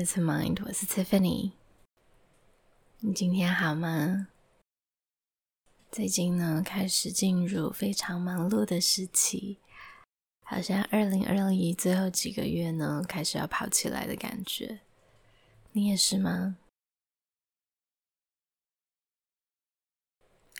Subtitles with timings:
[0.00, 1.52] Presence of Mind，我是 Tiffany。
[3.00, 4.28] 你今天好吗？
[5.92, 9.58] 最近呢，开始进入非常忙碌的时期，
[10.46, 14.80] 好像二零二一最后几个月呢，开始要跑起来的感觉。
[15.72, 16.56] 你也是吗？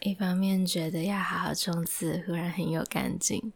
[0.02, 3.52] 一方面觉得要好好冲刺，忽然很有干劲；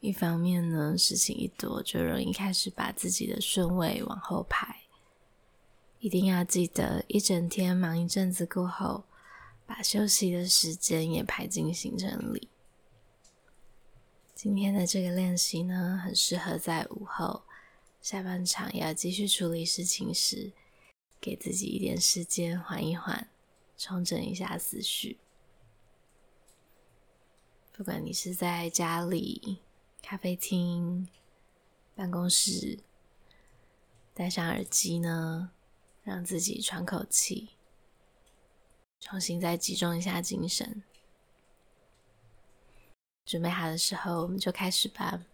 [0.00, 4.80] 一方面呢，事情一多，就容易开始把自己的顺位往后排。
[6.04, 9.04] 一定要记得，一整天忙一阵子过后，
[9.64, 12.50] 把休息的时间也排进行程里。
[14.34, 17.44] 今天的这个练习呢，很适合在午后
[18.02, 20.52] 下半场要继续处理事情时，
[21.22, 23.30] 给自己一点时间缓一缓，
[23.78, 25.16] 重整一下思绪。
[27.72, 29.60] 不管你是在家里、
[30.02, 31.08] 咖啡厅、
[31.94, 32.80] 办公室，
[34.12, 35.50] 戴上耳机呢，
[36.04, 37.56] 让自己喘口气，
[39.00, 40.84] 重新再集中一下精神。
[43.24, 45.24] 准备好的时候，我们就开始吧。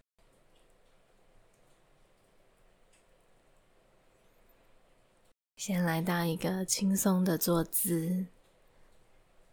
[5.57, 8.25] 先来到一个轻松的坐姿，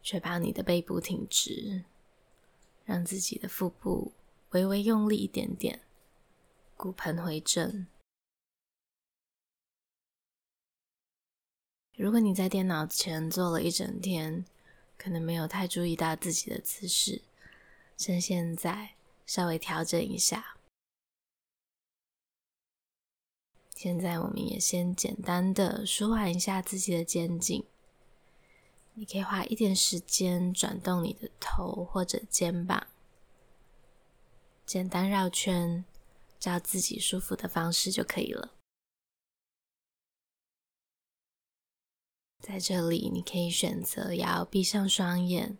[0.01, 1.85] 确保你的背部挺直，
[2.85, 4.13] 让自己的腹部
[4.51, 5.83] 微微用力一点点，
[6.77, 7.89] 骨盆回正。
[11.99, 14.45] 如果你在电脑前坐了一整天，
[14.97, 17.23] 可能没有太注意到自己的姿势，
[17.97, 18.91] 趁现在
[19.27, 20.59] 稍微调整一下。
[23.75, 27.65] 现在我们也先简单的舒缓一下自己的肩颈。
[28.95, 32.87] 你可以花一点时间转动你的头或者肩膀，
[34.65, 35.85] 简单绕圈，
[36.39, 38.55] 照自己舒服的方式就可以了。
[42.49, 45.59] 在这里，你可以选择要闭上双眼，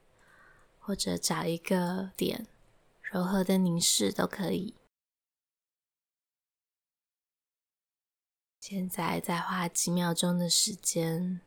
[0.79, 2.47] 或者找一个点，
[3.03, 4.75] 柔和的凝视都可以。
[8.59, 11.43] 现在再花几秒钟的时间。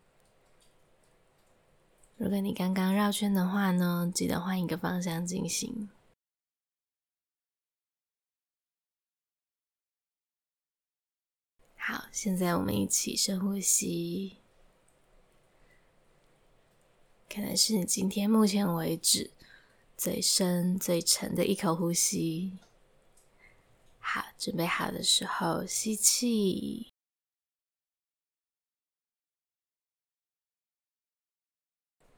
[2.17, 5.89] 如果你刚刚绕圈的话呢，记得换一个方向进行。
[11.75, 14.40] 好，现在我们一起深呼吸。
[17.33, 19.31] 可能是你今天目前为止
[19.95, 22.59] 最深、最沉的一口呼吸。
[23.99, 26.91] 好，准备好的时候，吸气，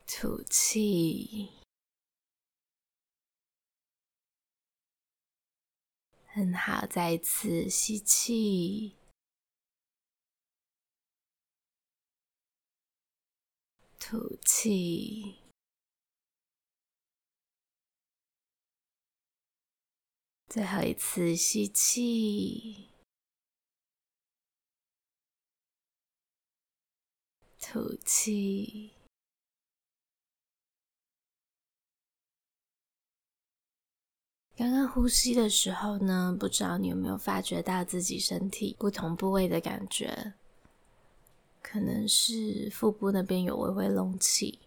[0.08, 1.52] 吐气，
[6.26, 8.96] 很好，再一次吸气。
[14.14, 15.40] 吐气，
[20.50, 22.92] 最后一次吸气，
[27.60, 28.92] 吐气。
[34.56, 40.36] 刚刚呼吸的时候呢，不知道你有没有发觉到自己身体不同部位的感觉？
[41.74, 44.60] 可能是腹部那边有微微隆起，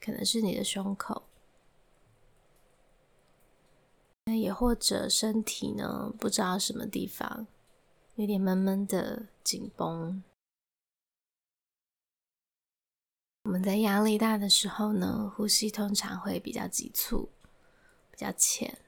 [0.00, 1.24] 可能是你的胸口，
[4.24, 7.46] 那也或者身体呢，不知道什么地方
[8.14, 10.24] 有点闷闷的紧绷。
[13.42, 17.28] 我们在压力大的时候呢，呼吸通常会比较急促，
[18.10, 18.78] 比较浅，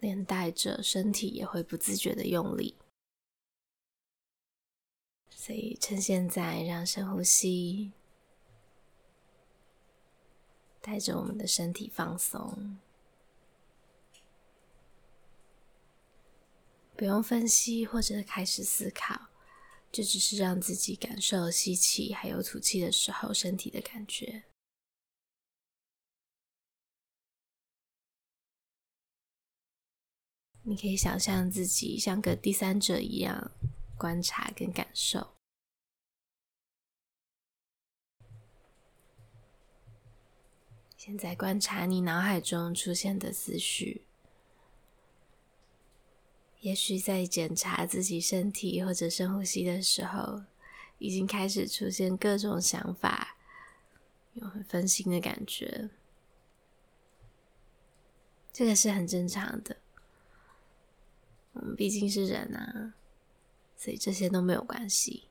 [0.00, 2.74] 连带着身体也会不自觉的用力。
[5.46, 7.92] 所以，趁现在让深呼吸，
[10.80, 12.78] 带着我们的身体放松，
[16.96, 19.28] 不用分析或者开始思考，
[19.92, 24.42] 就只是让自己感受吸气还有吐气的时候身体的感觉。
[30.64, 33.52] 你可以想象自己像个第三者一样
[33.96, 35.35] 观察跟感受。
[41.06, 44.02] 现在观察你脑海中出现的思绪，
[46.58, 50.42] 也许在检查自己身体或者深呼吸的时候，
[50.98, 53.36] 已经开始出现各种想法，
[54.32, 55.90] 有很分心的感觉。
[58.52, 59.76] 这个是很正常的，
[61.52, 62.94] 我们毕竟是人啊，
[63.76, 65.25] 所以这些都没有关系。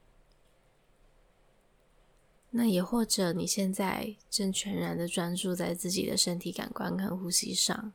[2.57, 7.91] 那也或者你现在正全然的专注在自己的身体感官跟呼吸上，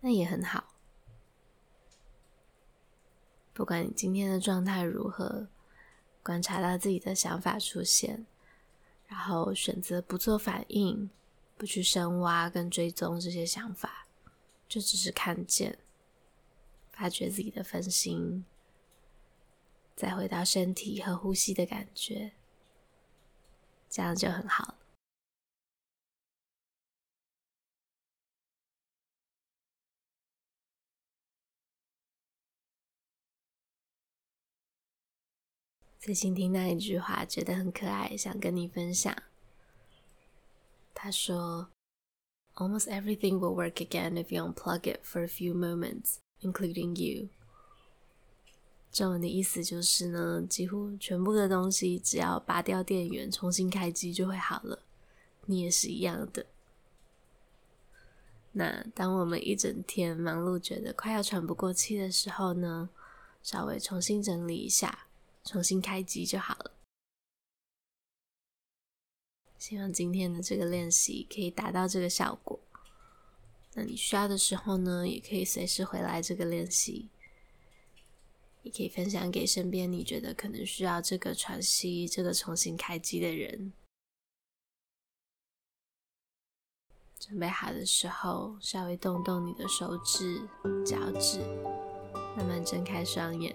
[0.00, 0.74] 那也很好。
[3.54, 5.48] 不管你今天的状态如何，
[6.22, 8.26] 观察到自己的想法出现，
[9.06, 11.08] 然后选择不做反应，
[11.56, 14.06] 不去深挖跟追踪这些想法，
[14.68, 15.78] 就只是看见，
[16.90, 18.44] 发觉自己的分心，
[19.96, 22.32] 再回到身体和呼吸的感觉。
[23.92, 24.78] 这样就很好。
[35.98, 39.14] 最近听到一句话，觉得很可爱，想跟你分享。
[40.94, 41.68] 他说
[42.54, 47.28] ：“Almost everything will work again if you unplug it for a few moments, including you.”
[48.92, 54.78] 中文的意思就是呢，几乎全部的东西只要拔掉电源，重新开机就会好了。
[55.46, 56.44] 你也是一样的。
[58.52, 62.90] 那当我们一整天忙碌，觉得快要喘不过气的时候呢，
[63.42, 65.06] 稍微重新整理一下，
[65.42, 66.72] 重新开机就好了。
[69.58, 72.60] 希望今天的这个练习可以达到这个效果。
[73.72, 77.08] 那你需要的时候呢，也可以随时回来这个练习。
[78.62, 83.72] 也可以分享给身边你觉得可能需要这个喘息、这个重新开机的人。
[87.18, 90.40] 准备好的时候，稍微动动你的手指、
[90.84, 91.38] 脚趾，
[92.36, 93.54] 慢慢睁开双眼。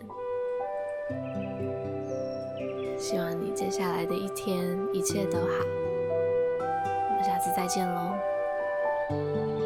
[2.97, 5.47] 希望你接下来的一天一切都好。
[6.59, 9.56] 我们下次再见喽。